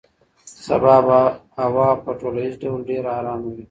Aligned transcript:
سبا 0.67 0.95
به 1.07 1.19
هوا 1.61 1.89
په 2.03 2.11
ټولیز 2.21 2.53
ډول 2.61 2.79
ډېره 2.89 3.09
ارامه 3.19 3.47
وي. 3.51 3.59